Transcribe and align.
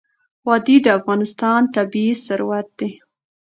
وادي 0.47 0.77
د 0.85 0.87
افغانستان 0.99 1.61
طبعي 1.75 2.09
ثروت 2.25 2.67
دی. 2.79 2.91